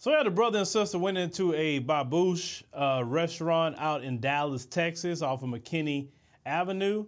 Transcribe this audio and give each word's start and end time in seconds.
So, 0.00 0.12
yeah, 0.12 0.22
the 0.22 0.30
brother 0.30 0.58
and 0.58 0.68
sister 0.68 0.96
went 0.96 1.18
into 1.18 1.52
a 1.54 1.80
Baboush 1.80 2.62
uh, 2.72 3.02
restaurant 3.04 3.74
out 3.78 4.04
in 4.04 4.20
Dallas, 4.20 4.64
Texas, 4.64 5.22
off 5.22 5.42
of 5.42 5.48
McKinney 5.48 6.06
Avenue. 6.46 7.06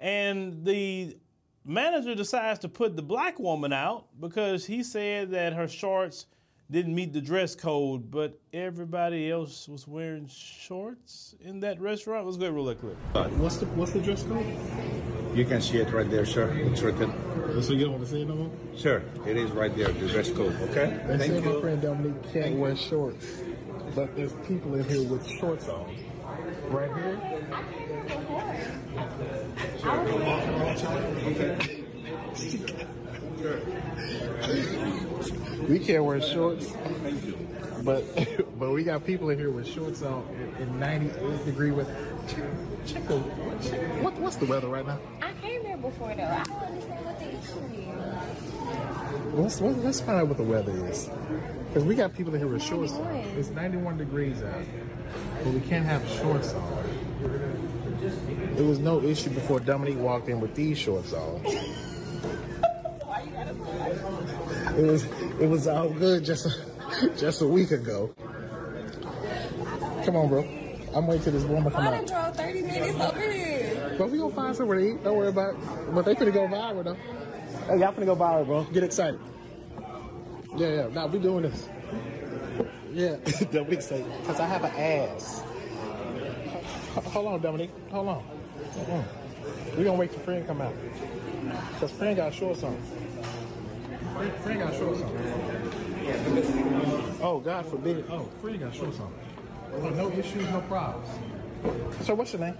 And 0.00 0.64
the 0.64 1.16
manager 1.64 2.16
decides 2.16 2.58
to 2.60 2.68
put 2.68 2.96
the 2.96 3.02
black 3.02 3.38
woman 3.38 3.72
out 3.72 4.06
because 4.18 4.66
he 4.66 4.82
said 4.82 5.30
that 5.30 5.52
her 5.52 5.68
shorts 5.68 6.26
didn't 6.68 6.96
meet 6.96 7.12
the 7.12 7.20
dress 7.20 7.54
code, 7.54 8.10
but 8.10 8.40
everybody 8.52 9.30
else 9.30 9.68
was 9.68 9.86
wearing 9.86 10.26
shorts 10.26 11.36
in 11.42 11.60
that 11.60 11.80
restaurant. 11.80 12.26
Let's 12.26 12.38
go 12.38 12.46
ahead 12.46 12.48
and 12.48 12.56
roll 12.56 12.66
that 12.66 12.80
clip. 12.80 12.96
What's 13.38 13.58
the 13.58 13.66
what's 13.66 13.92
the 13.92 14.00
dress 14.00 14.24
code? 14.24 14.44
You 15.32 15.44
can 15.44 15.60
see 15.60 15.78
it 15.78 15.92
right 15.92 16.10
there, 16.10 16.26
sir. 16.26 16.50
It's 16.56 16.82
written. 16.82 17.12
So 17.60 17.74
you 17.74 17.84
don't 17.84 17.92
want 17.92 18.04
to 18.04 18.10
say 18.10 18.22
it 18.22 18.28
no 18.28 18.34
more? 18.34 18.50
Sir, 18.74 19.02
it 19.26 19.36
is 19.36 19.50
right 19.50 19.74
there, 19.76 19.88
the 19.88 20.08
dress 20.08 20.30
code, 20.30 20.54
okay? 20.62 20.98
They 21.06 21.18
Thank 21.18 21.32
said 21.32 21.44
my 21.44 21.50
you. 21.52 21.60
friend 21.60 21.82
Dominique 21.82 22.32
can't 22.32 22.56
wear 22.56 22.74
shorts, 22.74 23.26
but 23.94 24.16
there's 24.16 24.32
people 24.48 24.74
in 24.74 24.84
here 24.88 25.02
with 25.04 25.26
shorts 25.28 25.68
on. 25.68 25.94
Right 26.70 26.90
here. 26.96 27.20
We 35.68 35.78
can't 35.78 36.04
wear 36.04 36.20
shorts, 36.20 36.72
but 37.84 38.04
but 38.58 38.70
we 38.72 38.82
got 38.82 39.04
people 39.04 39.30
in 39.30 39.38
here 39.38 39.50
with 39.50 39.66
shorts 39.68 40.02
on 40.02 40.26
in, 40.58 40.68
in 40.68 40.80
98 40.80 41.44
degree 41.44 41.70
weather. 41.70 41.94
Check, 42.26 42.44
check 42.86 43.06
the 43.08 43.22
check, 43.62 44.02
what 44.02 44.14
what's 44.14 44.36
the 44.36 44.46
weather 44.46 44.68
right 44.68 44.86
now? 44.86 44.98
I 45.20 45.32
came 45.42 45.64
here 45.64 45.76
before 45.76 46.14
though. 46.14 46.42
Let's, 49.34 49.60
let's, 49.60 50.00
find 50.00 50.20
out 50.20 50.28
what 50.28 50.36
the 50.36 50.42
weather 50.42 50.72
is. 50.88 51.08
Because 51.68 51.84
we 51.84 51.94
got 51.94 52.12
people 52.14 52.34
in 52.34 52.40
here 52.40 52.48
with 52.48 52.62
shorts 52.62 52.92
on. 52.92 53.14
It's 53.36 53.48
91 53.48 53.96
degrees 53.96 54.42
out. 54.42 54.62
But 55.42 55.54
we 55.54 55.60
can't 55.60 55.86
have 55.86 56.06
shorts 56.08 56.52
on. 56.52 56.84
It 58.58 58.62
was 58.62 58.78
no 58.78 59.02
issue 59.02 59.30
before 59.30 59.60
Dominique 59.60 59.98
walked 59.98 60.28
in 60.28 60.40
with 60.40 60.54
these 60.54 60.76
shorts 60.76 61.12
on. 61.12 61.40
It 64.76 64.84
was 64.84 65.04
it 65.40 65.48
was 65.48 65.66
all 65.66 65.88
good 65.90 66.24
just 66.24 66.46
a, 66.46 67.08
just 67.16 67.42
a 67.42 67.46
week 67.46 67.70
ago. 67.70 68.14
Come 70.04 70.16
on, 70.16 70.28
bro. 70.28 70.40
I'm 70.94 71.06
waiting 71.06 71.24
till 71.24 71.32
this 71.32 71.44
woman 71.44 71.72
come 71.72 71.86
I 71.86 71.90
done 71.90 72.00
out. 72.00 72.34
drove 72.34 72.36
30 72.36 72.62
minutes 72.62 73.00
over 73.00 73.32
here. 73.32 73.94
But 73.98 74.10
we 74.10 74.18
gonna 74.18 74.34
find 74.34 74.56
somewhere 74.56 74.78
to 74.78 74.90
eat. 74.90 75.04
Don't 75.04 75.16
worry 75.16 75.28
about 75.28 75.54
it. 75.54 75.94
But 75.94 76.04
they 76.04 76.14
finna 76.14 76.32
go 76.32 76.46
viral 76.46 76.84
though. 76.84 76.96
Hey, 77.68 77.78
y'all 77.78 77.92
finna 77.92 78.06
go 78.06 78.16
viral, 78.16 78.44
bro. 78.44 78.64
Get 78.64 78.82
excited. 78.82 79.20
Yeah, 80.56 80.68
yeah. 80.68 80.88
Nah, 80.88 81.06
we 81.06 81.18
doing 81.20 81.42
this. 81.42 81.68
Yeah, 82.92 83.16
Dominique 83.52 83.82
say, 83.82 84.04
cause 84.26 84.40
I 84.40 84.46
have 84.46 84.64
an 84.64 84.72
ass. 84.72 85.42
Hold 87.12 87.26
on, 87.26 87.40
Dominique. 87.40 87.70
Hold 87.90 88.08
on. 88.08 88.24
Hold 88.74 88.90
on. 88.90 89.04
We 89.78 89.84
gonna 89.84 89.98
wait 89.98 90.10
till 90.10 90.20
friend 90.20 90.46
come 90.46 90.60
out. 90.60 90.74
Cause 91.78 91.90
friend 91.92 92.16
got 92.16 92.34
shorts 92.34 92.64
on. 92.64 92.76
Friend, 94.14 94.32
friend 94.42 94.60
got 94.60 94.74
shorts 94.74 95.00
something. 95.00 95.18
Oh, 97.22 97.40
God 97.40 97.64
forbid. 97.66 98.04
Oh, 98.10 98.28
friend 98.40 98.58
got 98.58 98.74
shorts 98.74 98.98
on. 98.98 99.14
Oh, 99.74 99.88
no 99.90 100.10
issues, 100.10 100.48
no 100.50 100.60
problems. 100.62 101.08
So 102.02 102.14
what's 102.14 102.32
your 102.32 102.42
name? 102.42 102.56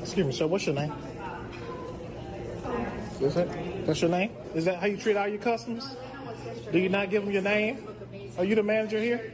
Excuse 0.00 0.26
me, 0.26 0.32
sir. 0.32 0.46
What's 0.46 0.66
your 0.66 0.74
name? 0.74 0.92
Is 3.22 3.34
that 3.34 3.86
that's 3.86 4.00
your 4.00 4.10
name? 4.10 4.32
Is 4.54 4.64
that 4.64 4.78
how 4.78 4.86
you 4.86 4.96
treat 4.96 5.16
all 5.16 5.28
your 5.28 5.38
customers? 5.38 5.96
Do 6.72 6.78
you 6.78 6.88
not 6.88 7.10
give 7.10 7.24
them 7.24 7.32
your 7.32 7.42
name? 7.42 7.86
Are 8.36 8.44
you 8.44 8.56
the 8.56 8.62
manager 8.62 8.98
here? 8.98 9.32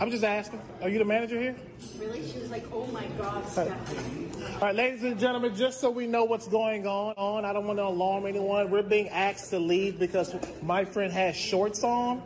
I'm 0.00 0.10
just 0.10 0.24
asking. 0.24 0.60
Are 0.82 0.88
you 0.88 0.98
the 0.98 1.04
manager 1.04 1.40
here? 1.40 1.54
Really? 1.98 2.26
She 2.30 2.38
was 2.38 2.50
like, 2.50 2.64
oh 2.72 2.86
my 2.88 3.06
god, 3.16 3.44
All 3.56 4.60
right, 4.60 4.74
ladies 4.74 5.04
and 5.04 5.18
gentlemen, 5.18 5.54
just 5.54 5.80
so 5.80 5.88
we 5.88 6.06
know 6.06 6.24
what's 6.24 6.48
going 6.48 6.86
on, 6.86 7.14
on, 7.16 7.44
I 7.44 7.52
don't 7.52 7.66
want 7.66 7.78
to 7.78 7.84
alarm 7.84 8.26
anyone. 8.26 8.70
We're 8.70 8.82
being 8.82 9.08
asked 9.08 9.50
to 9.50 9.58
leave 9.58 9.98
because 9.98 10.34
my 10.62 10.84
friend 10.84 11.12
has 11.12 11.36
shorts 11.36 11.84
on. 11.84 12.22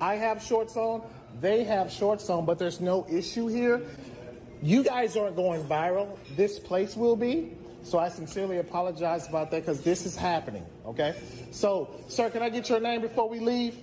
I 0.00 0.16
have 0.16 0.42
shorts 0.42 0.76
on. 0.76 1.02
They 1.40 1.64
have 1.64 1.90
shorts 1.92 2.28
on, 2.28 2.44
but 2.44 2.58
there's 2.58 2.80
no 2.80 3.06
issue 3.08 3.46
here. 3.46 3.82
You 4.62 4.82
guys 4.82 5.16
aren't 5.16 5.36
going 5.36 5.62
viral. 5.64 6.18
This 6.36 6.58
place 6.58 6.96
will 6.96 7.16
be. 7.16 7.52
So 7.82 7.98
I 7.98 8.08
sincerely 8.08 8.58
apologize 8.58 9.28
about 9.28 9.50
that 9.50 9.62
because 9.62 9.80
this 9.82 10.04
is 10.04 10.16
happening. 10.16 10.64
Okay. 10.86 11.14
So, 11.50 11.88
sir, 12.08 12.30
can 12.30 12.42
I 12.42 12.48
get 12.48 12.68
your 12.68 12.80
name 12.80 13.00
before 13.00 13.28
we 13.28 13.38
leave? 13.38 13.76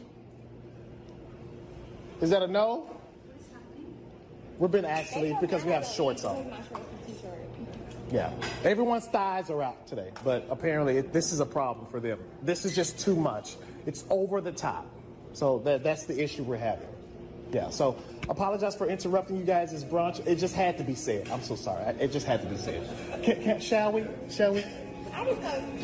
Is 2.21 2.29
that 2.29 2.43
a 2.43 2.47
no? 2.47 2.89
Asked 4.59 5.13
to 5.13 5.19
leave 5.19 5.39
because 5.41 5.65
we 5.65 5.71
have 5.71 5.85
shorts 5.85 6.23
on. 6.23 6.53
Yeah. 8.11 8.31
Everyone's 8.63 9.07
thighs 9.07 9.49
are 9.49 9.61
out 9.61 9.87
today, 9.87 10.11
but 10.23 10.45
apparently 10.49 10.97
it, 10.97 11.11
this 11.11 11.33
is 11.33 11.39
a 11.39 11.45
problem 11.45 11.87
for 11.87 11.99
them. 11.99 12.19
This 12.41 12.63
is 12.63 12.75
just 12.75 12.99
too 12.99 13.15
much. 13.15 13.55
It's 13.85 14.05
over 14.09 14.39
the 14.41 14.51
top. 14.51 14.85
So 15.33 15.59
that, 15.59 15.83
that's 15.83 16.05
the 16.05 16.23
issue 16.23 16.43
we're 16.43 16.57
having. 16.57 16.87
Yeah. 17.55 17.69
So 17.69 17.95
apologize 18.27 18.75
for 18.75 18.85
interrupting 18.85 19.37
you 19.37 19.45
guys' 19.45 19.81
brunch. 19.85 20.19
It 20.27 20.35
just 20.35 20.53
had 20.53 20.77
to 20.77 20.83
be 20.83 20.93
said. 20.93 21.29
I'm 21.29 21.41
so 21.41 21.55
sorry. 21.55 21.85
It 22.01 22.11
just 22.11 22.25
had 22.25 22.41
to 22.41 22.47
be 22.47 22.57
said. 22.57 22.85
Can, 23.23 23.41
can, 23.41 23.61
shall 23.61 23.93
we? 23.93 24.03
Shall 24.29 24.55
we? 24.55 24.65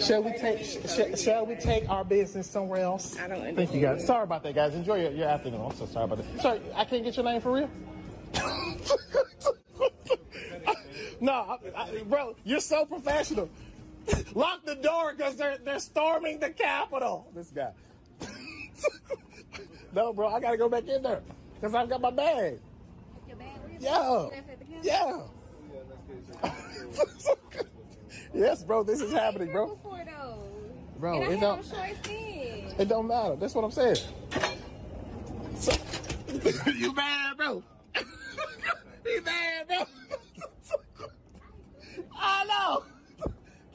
Shall 0.02 0.22
we 0.22 0.34
take 0.34 0.66
sh- 0.66 0.80
sh- 0.86 1.18
Shall 1.18 1.46
we 1.46 1.56
take 1.56 1.90
our 1.90 2.04
business 2.04 2.50
somewhere 2.50 2.82
else? 2.82 3.18
I 3.18 3.30
don't 3.30 3.56
Thank 3.56 3.74
you 3.74 3.80
guys. 3.80 4.06
Sorry 4.06 4.24
about 4.24 4.44
that, 4.44 4.54
guys. 4.54 4.76
Enjoy 4.76 5.02
your, 5.02 5.12
your 5.12 5.30
afternoon. 5.30 5.62
I'm 5.62 5.74
so 5.78 5.86
sorry 5.86 6.04
about 6.04 6.18
that. 6.18 6.42
Sorry, 6.42 6.60
I 6.76 6.84
can't 6.84 7.06
get 7.06 7.16
your 7.16 7.24
name 7.24 7.40
for 7.40 7.54
real. 7.54 7.70
no, 11.22 11.32
I, 11.32 11.58
I, 11.78 12.04
bro, 12.04 12.36
you're 12.44 12.60
so 12.60 12.84
professional. 12.84 13.50
Lock 14.36 14.66
the 14.66 14.76
door 14.76 15.14
because 15.16 15.38
they're 15.38 15.58
they're 15.64 15.80
storming 15.80 16.38
the 16.38 16.50
Capitol. 16.50 17.32
This 17.34 17.50
guy. 17.50 17.72
no, 19.96 20.12
bro, 20.12 20.28
I 20.28 20.42
gotta 20.42 20.58
go 20.58 20.68
back 20.68 20.90
in 20.90 21.02
there 21.02 21.22
because 21.62 21.76
I've 21.76 21.90
got 21.90 22.02
my 22.02 22.10
bag. 22.10 22.60
Yeah, 23.80 24.30
yeah. 24.82 25.22
yes, 28.34 28.64
bro, 28.64 28.84
this 28.84 29.00
is 29.02 29.12
happening, 29.12 29.52
bro. 29.52 29.76
Before. 29.76 30.04
Bro, 31.00 31.24
it 31.24 31.40
don't- 31.40 31.58
on 31.58 31.64
shorts 31.64 32.00
then. 32.04 32.76
It 32.78 32.88
don't 32.88 33.08
matter. 33.08 33.36
That's 33.36 33.56
what 33.56 33.64
I'm 33.64 33.72
saying. 33.72 33.98
So, 35.56 35.72
you 36.76 36.94
mad, 36.94 37.38
bro? 37.38 37.64
you 39.06 39.22
mad, 39.24 39.68
bro? 39.68 39.86
I 42.16 42.46
know. 42.46 42.84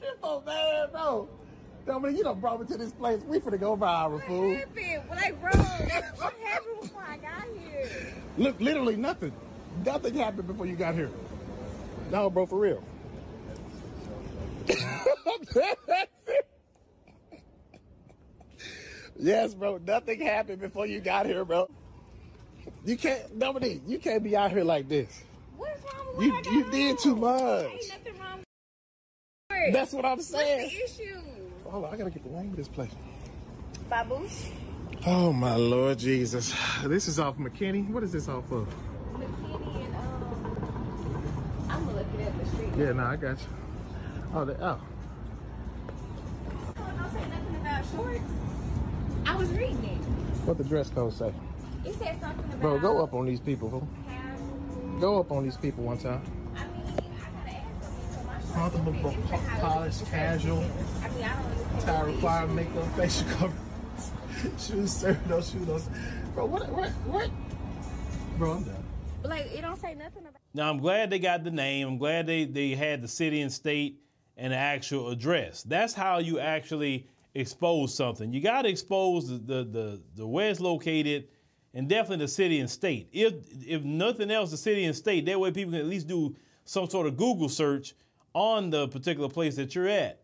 You're 0.01 0.11
so 0.21 0.43
mad, 0.45 0.91
bro. 0.93 1.29
Dominique, 1.87 2.17
you 2.17 2.23
done 2.23 2.39
brought 2.41 2.59
me 2.59 2.67
to 2.67 2.77
this 2.77 2.91
place. 2.91 3.21
We 3.23 3.39
finna 3.39 3.59
go 3.59 3.77
viral, 3.77 4.25
fool. 4.27 4.55
happened? 4.55 5.09
Like, 5.09 5.39
bro, 5.39 5.51
what 5.51 6.33
happened 6.43 6.81
before 6.81 7.03
I 7.07 7.17
got 7.17 7.45
here? 7.57 8.13
Look, 8.37 8.59
literally 8.59 8.95
nothing. 8.95 9.31
Nothing 9.85 10.13
happened 10.15 10.47
before 10.47 10.65
you 10.65 10.75
got 10.75 10.93
here. 10.95 11.09
No, 12.11 12.29
bro, 12.29 12.45
for 12.45 12.59
real. 12.59 12.83
yes, 19.19 19.53
bro. 19.53 19.77
Nothing 19.85 20.21
happened 20.21 20.59
before 20.61 20.85
you 20.85 20.99
got 20.99 21.25
here, 21.25 21.43
bro. 21.45 21.69
You 22.85 22.97
can't, 22.97 23.37
Dominique, 23.39 23.81
you 23.87 23.99
can't 23.99 24.23
be 24.23 24.35
out 24.37 24.51
here 24.51 24.63
like 24.63 24.87
this. 24.87 25.23
What's 25.57 25.81
wrong 25.83 26.17
with 26.17 26.25
You 26.25 26.31
what 26.33 26.39
I 26.39 26.43
got 26.43 26.53
you 26.53 26.71
did 26.71 26.99
too 26.99 27.15
much. 27.15 27.65
Ain't 27.65 27.89
nothing 27.89 28.19
wrong 28.19 28.37
with. 29.49 29.73
That's 29.73 29.93
what 29.93 30.05
I'm 30.05 30.17
What's 30.17 30.27
saying. 30.29 30.69
the 30.69 30.83
issue? 30.83 31.19
Hold 31.65 31.85
on, 31.85 31.93
I 31.93 31.97
gotta 31.97 32.11
get 32.11 32.23
the 32.23 32.29
name 32.29 32.51
of 32.51 32.55
this 32.55 32.67
place. 32.67 32.91
Baboush? 33.89 34.51
Oh 35.05 35.31
my 35.31 35.55
Lord 35.55 35.99
Jesus. 35.99 36.53
This 36.83 37.07
is 37.07 37.19
off 37.19 37.37
McKinney. 37.37 37.87
What 37.89 38.03
is 38.03 38.11
this 38.11 38.27
off 38.27 38.51
of? 38.51 38.67
McKinney 39.13 39.85
and, 39.85 39.95
um, 39.95 41.67
I'm 41.69 41.95
looking 41.95 42.21
at 42.21 42.37
the 42.39 42.45
street. 42.49 42.69
Yeah, 42.77 42.91
no, 42.93 43.03
I 43.03 43.15
got 43.15 43.39
you. 43.39 43.47
Oh, 44.33 44.45
the, 44.45 44.53
oh. 44.63 44.79
Don't 46.75 47.13
say 47.13 47.19
nothing 47.29 47.55
about 47.61 47.85
shorts. 47.95 48.31
I 49.25 49.35
was 49.35 49.49
reading 49.51 49.83
it. 49.83 49.97
What 50.45 50.57
the 50.57 50.63
dress 50.63 50.89
code 50.89 51.13
say? 51.13 51.33
It 51.85 51.93
said 51.95 52.19
something 52.19 52.45
about. 52.45 52.61
Bro, 52.61 52.79
go 52.79 53.03
up 53.03 53.13
on 53.13 53.25
these 53.25 53.39
people, 53.39 53.69
fool. 53.69 53.87
Go 54.99 55.19
up 55.19 55.31
on 55.31 55.43
these 55.43 55.57
people 55.57 55.83
one 55.83 55.97
time. 55.99 56.21
I 56.55 56.65
mean, 56.67 56.83
I 56.87 56.95
gotta 57.45 57.57
ask 57.57 57.81
them. 57.81 57.91
So 58.11 58.23
my 58.25 58.33
shorts 58.33 58.51
Comfortable, 58.53 58.93
fit 58.93 59.13
into 59.13 59.27
po- 59.27 59.37
how 59.37 59.59
polished, 59.73 60.05
casual. 60.07 60.57
I 60.57 60.61
mean, 61.09 61.23
I 61.23 61.35
don't. 61.35 61.81
Tie 61.81 62.03
what's 62.03 62.15
require 62.15 62.47
makeup, 62.47 62.95
facial 62.97 63.27
cover, 63.37 63.53
shoes, 64.59 64.93
sir, 64.93 65.19
no 65.27 65.41
shoes, 65.41 65.67
no. 65.67 65.79
Bro, 66.33 66.45
what, 66.45 66.69
what, 66.69 66.89
what? 66.89 67.29
Bro, 68.37 68.51
I'm 68.53 68.63
done. 68.63 68.83
Like, 69.23 69.45
it 69.53 69.61
don't 69.61 69.79
say 69.79 69.95
nothing 69.95 70.21
about. 70.21 70.41
Now 70.53 70.69
I'm 70.69 70.79
glad 70.79 71.09
they 71.09 71.19
got 71.19 71.43
the 71.43 71.51
name. 71.51 71.87
I'm 71.87 71.97
glad 71.97 72.27
they, 72.27 72.45
they 72.45 72.71
had 72.71 73.01
the 73.01 73.07
city 73.07 73.41
and 73.41 73.51
state 73.51 74.01
and 74.37 74.53
the 74.53 74.57
actual 74.57 75.09
address. 75.09 75.63
That's 75.63 75.93
how 75.93 76.19
you 76.19 76.39
actually 76.39 77.07
expose 77.33 77.93
something. 77.93 78.33
You 78.33 78.41
got 78.41 78.63
to 78.63 78.69
expose 78.69 79.27
the, 79.27 79.37
the 79.37 79.63
the 79.63 80.01
the 80.15 80.27
where 80.27 80.49
it's 80.49 80.59
located, 80.59 81.27
and 81.73 81.87
definitely 81.87 82.25
the 82.25 82.31
city 82.31 82.59
and 82.59 82.69
state. 82.69 83.09
If 83.11 83.33
if 83.65 83.83
nothing 83.83 84.31
else, 84.31 84.51
the 84.51 84.57
city 84.57 84.85
and 84.85 84.95
state. 84.95 85.25
That 85.25 85.39
way, 85.39 85.51
people 85.51 85.71
can 85.71 85.81
at 85.81 85.87
least 85.87 86.07
do 86.07 86.35
some 86.65 86.89
sort 86.89 87.07
of 87.07 87.17
Google 87.17 87.49
search 87.49 87.93
on 88.33 88.69
the 88.69 88.87
particular 88.87 89.29
place 89.29 89.55
that 89.55 89.73
you're 89.75 89.87
at. 89.87 90.21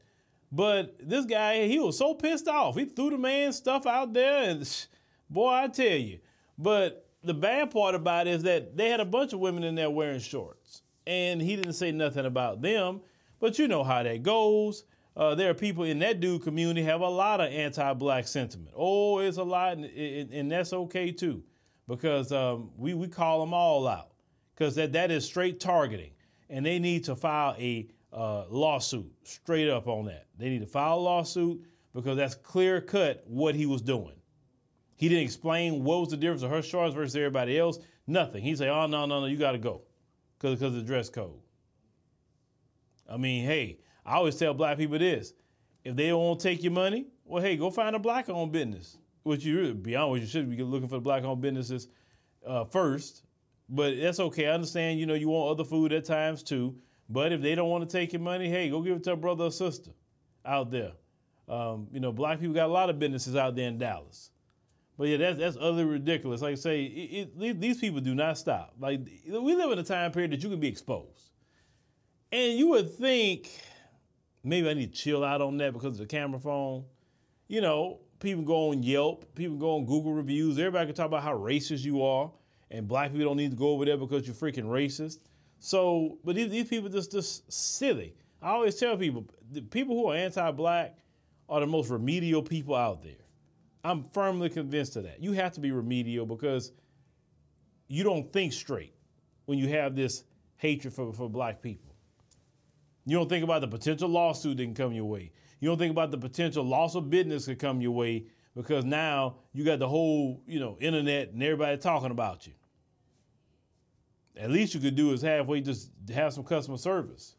But 0.55 0.95
this 0.99 1.25
guy, 1.25 1.65
he 1.65 1.79
was 1.79 1.97
so 1.97 2.13
pissed 2.13 2.47
off. 2.47 2.75
He 2.75 2.85
threw 2.85 3.09
the 3.09 3.17
man's 3.17 3.55
stuff 3.55 3.87
out 3.87 4.13
there, 4.13 4.51
and 4.51 4.87
boy, 5.27 5.49
I 5.49 5.67
tell 5.67 5.97
you. 5.97 6.19
But 6.59 7.09
the 7.23 7.33
bad 7.33 7.71
part 7.71 7.95
about 7.95 8.27
it 8.27 8.35
is 8.35 8.43
that 8.43 8.77
they 8.77 8.89
had 8.89 8.99
a 8.99 9.05
bunch 9.05 9.33
of 9.33 9.39
women 9.39 9.63
in 9.63 9.73
there 9.73 9.89
wearing 9.89 10.19
shorts, 10.19 10.83
and 11.07 11.41
he 11.41 11.55
didn't 11.55 11.73
say 11.73 11.91
nothing 11.91 12.27
about 12.27 12.61
them. 12.61 13.01
But 13.39 13.57
you 13.57 13.67
know 13.67 13.83
how 13.83 14.03
that 14.03 14.21
goes. 14.21 14.83
Uh, 15.17 15.33
there 15.33 15.49
are 15.49 15.55
people 15.55 15.85
in 15.85 15.97
that 15.99 16.19
dude 16.19 16.43
community 16.43 16.83
have 16.83 17.01
a 17.01 17.09
lot 17.09 17.41
of 17.41 17.51
anti-black 17.51 18.27
sentiment. 18.27 18.75
Oh, 18.77 19.19
it's 19.19 19.37
a 19.37 19.43
lot, 19.43 19.77
and, 19.77 19.85
and 20.31 20.51
that's 20.51 20.71
okay 20.71 21.11
too, 21.11 21.43
because 21.87 22.31
um, 22.31 22.69
we 22.77 22.93
we 22.93 23.07
call 23.07 23.39
them 23.39 23.55
all 23.55 23.87
out, 23.87 24.11
because 24.53 24.75
that 24.75 24.93
that 24.93 25.09
is 25.09 25.25
straight 25.25 25.59
targeting, 25.59 26.11
and 26.47 26.63
they 26.63 26.77
need 26.77 27.05
to 27.05 27.15
file 27.15 27.55
a 27.57 27.87
uh, 28.13 28.45
lawsuit 28.49 29.11
straight 29.23 29.69
up 29.69 29.87
on 29.87 30.05
that. 30.05 30.27
They 30.37 30.49
need 30.49 30.61
to 30.61 30.67
file 30.67 30.95
a 30.95 31.01
lawsuit 31.01 31.61
because 31.93 32.17
that's 32.17 32.35
clear 32.35 32.79
cut 32.79 33.23
what 33.27 33.55
he 33.55 33.65
was 33.65 33.81
doing. 33.81 34.15
He 34.95 35.09
didn't 35.09 35.23
explain 35.23 35.83
what 35.83 36.01
was 36.01 36.09
the 36.09 36.17
difference 36.17 36.43
of 36.43 36.51
her 36.51 36.61
shorts 36.61 36.93
versus 36.93 37.15
everybody 37.15 37.57
else. 37.57 37.79
Nothing. 38.05 38.43
He 38.43 38.55
said, 38.55 38.69
"Oh 38.69 38.85
no, 38.85 39.05
no, 39.05 39.21
no, 39.21 39.25
you 39.25 39.37
got 39.37 39.53
to 39.53 39.57
go," 39.57 39.81
because 40.37 40.59
because 40.59 40.75
of 40.75 40.81
the 40.81 40.85
dress 40.85 41.09
code. 41.09 41.39
I 43.09 43.17
mean, 43.17 43.45
hey, 43.45 43.79
I 44.05 44.15
always 44.15 44.35
tell 44.35 44.53
black 44.53 44.77
people 44.77 44.99
this: 44.99 45.33
if 45.83 45.95
they 45.95 46.09
don't 46.09 46.39
take 46.39 46.63
your 46.63 46.71
money, 46.71 47.07
well, 47.25 47.41
hey, 47.41 47.57
go 47.57 47.69
find 47.69 47.95
a 47.95 47.99
black-owned 47.99 48.51
business. 48.51 48.97
Which 49.23 49.45
you 49.45 49.57
really, 49.57 49.73
be 49.73 49.95
honest, 49.95 50.21
you 50.21 50.27
should 50.27 50.49
be 50.49 50.61
looking 50.61 50.89
for 50.89 50.95
the 50.95 51.01
black-owned 51.01 51.41
businesses 51.41 51.87
uh, 52.45 52.65
first. 52.65 53.23
But 53.69 53.99
that's 53.99 54.19
okay. 54.19 54.47
I 54.47 54.53
understand. 54.53 54.99
You 54.99 55.05
know, 55.05 55.13
you 55.13 55.29
want 55.29 55.51
other 55.51 55.67
food 55.67 55.93
at 55.93 56.03
times 56.03 56.43
too. 56.43 56.75
But 57.13 57.31
if 57.31 57.41
they 57.43 57.53
don't 57.53 57.69
want 57.69 57.87
to 57.87 57.97
take 57.97 58.11
your 58.11 58.23
money, 58.23 58.49
hey, 58.49 58.71
go 58.71 58.81
give 58.81 58.97
it 58.97 59.03
to 59.03 59.11
a 59.11 59.15
brother 59.15 59.45
or 59.45 59.51
sister 59.51 59.91
out 60.43 60.71
there. 60.71 60.93
Um, 61.47 61.87
you 61.91 61.99
know, 61.99 62.11
black 62.11 62.39
people 62.39 62.55
got 62.55 62.65
a 62.69 62.73
lot 62.73 62.89
of 62.89 62.97
businesses 62.97 63.35
out 63.35 63.55
there 63.55 63.67
in 63.67 63.77
Dallas. 63.77 64.31
But 64.97 65.09
yeah, 65.09 65.17
that's 65.17 65.37
that's 65.37 65.55
utterly 65.57 65.85
ridiculous. 65.85 66.41
Like 66.41 66.53
I 66.53 66.55
say, 66.55 66.83
it, 66.83 67.29
it, 67.39 67.61
these 67.61 67.77
people 67.77 67.99
do 67.99 68.15
not 68.15 68.39
stop. 68.39 68.73
Like 68.79 69.01
we 69.27 69.55
live 69.55 69.71
in 69.71 69.77
a 69.77 69.83
time 69.83 70.11
period 70.11 70.31
that 70.31 70.41
you 70.41 70.49
can 70.49 70.59
be 70.59 70.67
exposed, 70.67 71.31
and 72.31 72.57
you 72.57 72.69
would 72.69 72.91
think 72.95 73.49
maybe 74.43 74.67
I 74.67 74.73
need 74.73 74.93
to 74.93 74.99
chill 74.99 75.23
out 75.23 75.41
on 75.41 75.57
that 75.57 75.73
because 75.73 75.93
of 75.93 75.97
the 75.97 76.05
camera 76.05 76.39
phone. 76.39 76.83
You 77.47 77.61
know, 77.61 77.99
people 78.19 78.43
go 78.43 78.71
on 78.71 78.81
Yelp, 78.81 79.35
people 79.35 79.57
go 79.57 79.75
on 79.75 79.85
Google 79.85 80.13
reviews. 80.13 80.57
Everybody 80.57 80.87
can 80.87 80.95
talk 80.95 81.07
about 81.07 81.23
how 81.23 81.37
racist 81.37 81.83
you 81.83 82.03
are, 82.03 82.31
and 82.71 82.87
black 82.87 83.11
people 83.11 83.27
don't 83.27 83.37
need 83.37 83.51
to 83.51 83.57
go 83.57 83.69
over 83.69 83.85
there 83.85 83.97
because 83.97 84.25
you're 84.25 84.35
freaking 84.35 84.65
racist. 84.65 85.19
So, 85.65 86.17
but 86.25 86.35
these, 86.35 86.49
these 86.49 86.67
people 86.67 86.89
just 86.89 87.09
just 87.09 87.49
silly. 87.49 88.13
I 88.41 88.49
always 88.49 88.75
tell 88.75 88.97
people, 88.97 89.25
the 89.49 89.61
people 89.61 89.95
who 89.95 90.07
are 90.07 90.15
anti-black 90.15 90.97
are 91.47 91.61
the 91.61 91.65
most 91.65 91.89
remedial 91.89 92.43
people 92.43 92.75
out 92.75 93.01
there. 93.01 93.23
I'm 93.81 94.03
firmly 94.11 94.49
convinced 94.49 94.97
of 94.97 95.03
that. 95.03 95.23
You 95.23 95.31
have 95.31 95.53
to 95.53 95.61
be 95.61 95.71
remedial 95.71 96.25
because 96.25 96.73
you 97.87 98.03
don't 98.03 98.31
think 98.33 98.51
straight 98.51 98.93
when 99.45 99.57
you 99.57 99.69
have 99.69 99.95
this 99.95 100.25
hatred 100.57 100.93
for, 100.93 101.13
for 101.13 101.29
black 101.29 101.61
people. 101.61 101.95
You 103.05 103.15
don't 103.15 103.29
think 103.29 103.45
about 103.45 103.61
the 103.61 103.69
potential 103.69 104.09
lawsuit 104.09 104.57
that 104.57 104.63
can 104.63 104.73
come 104.73 104.91
your 104.91 105.05
way. 105.05 105.31
You 105.61 105.69
don't 105.69 105.77
think 105.77 105.91
about 105.91 106.11
the 106.11 106.17
potential 106.17 106.65
loss 106.65 106.95
of 106.95 107.09
business 107.09 107.45
that 107.45 107.59
come 107.59 107.79
your 107.79 107.91
way 107.91 108.25
because 108.53 108.83
now 108.83 109.37
you 109.53 109.63
got 109.63 109.79
the 109.79 109.87
whole, 109.87 110.41
you 110.45 110.59
know, 110.59 110.77
internet 110.81 111.29
and 111.29 111.41
everybody 111.41 111.77
talking 111.77 112.11
about 112.11 112.45
you. 112.47 112.53
At 114.37 114.51
least 114.51 114.73
you 114.73 114.79
could 114.79 114.95
do 114.95 115.11
is 115.11 115.21
halfway 115.21 115.61
just 115.61 115.91
have 116.13 116.33
some 116.33 116.43
customer 116.43 116.77
service. 116.77 117.35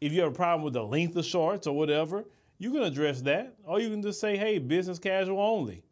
If 0.00 0.12
you 0.12 0.22
have 0.22 0.32
a 0.32 0.34
problem 0.34 0.64
with 0.64 0.74
the 0.74 0.82
length 0.82 1.16
of 1.16 1.24
shorts 1.24 1.66
or 1.66 1.76
whatever, 1.76 2.24
you 2.58 2.72
can 2.72 2.82
address 2.82 3.20
that. 3.22 3.56
Or 3.64 3.80
you 3.80 3.90
can 3.90 4.02
just 4.02 4.20
say, 4.20 4.36
hey, 4.36 4.58
business 4.58 4.98
casual 4.98 5.40
only. 5.40 5.84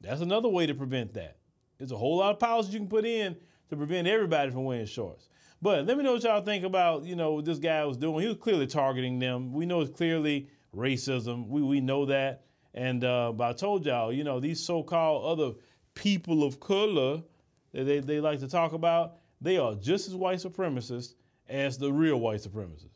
That's 0.00 0.20
another 0.20 0.48
way 0.48 0.66
to 0.66 0.74
prevent 0.74 1.14
that. 1.14 1.36
There's 1.78 1.92
a 1.92 1.96
whole 1.96 2.18
lot 2.18 2.32
of 2.32 2.38
policies 2.38 2.74
you 2.74 2.80
can 2.80 2.88
put 2.88 3.04
in 3.04 3.36
to 3.70 3.76
prevent 3.76 4.08
everybody 4.08 4.50
from 4.50 4.64
wearing 4.64 4.86
shorts. 4.86 5.28
But 5.62 5.86
let 5.86 5.96
me 5.96 6.04
know 6.04 6.12
what 6.12 6.22
y'all 6.22 6.42
think 6.42 6.64
about, 6.64 7.04
you 7.04 7.16
know, 7.16 7.32
what 7.32 7.44
this 7.44 7.58
guy 7.58 7.84
was 7.84 7.96
doing. 7.96 8.20
He 8.20 8.28
was 8.28 8.36
clearly 8.36 8.66
targeting 8.66 9.18
them. 9.18 9.52
We 9.52 9.66
know 9.66 9.80
it's 9.80 9.96
clearly 9.96 10.48
racism. 10.74 11.48
We, 11.48 11.62
we 11.62 11.80
know 11.80 12.06
that. 12.06 12.44
And 12.74 13.02
uh, 13.04 13.32
but 13.32 13.48
I 13.48 13.52
told 13.54 13.86
y'all, 13.86 14.12
you 14.12 14.22
know, 14.22 14.38
these 14.38 14.60
so-called 14.60 15.40
other 15.40 15.58
people 15.94 16.44
of 16.44 16.60
color 16.60 17.22
that 17.72 17.84
they, 17.84 18.00
they 18.00 18.20
like 18.20 18.40
to 18.40 18.48
talk 18.48 18.74
about, 18.74 19.16
they 19.40 19.58
are 19.58 19.74
just 19.74 20.08
as 20.08 20.14
white 20.14 20.38
supremacists 20.38 21.14
as 21.48 21.78
the 21.78 21.92
real 21.92 22.18
white 22.18 22.40
supremacists. 22.40 22.95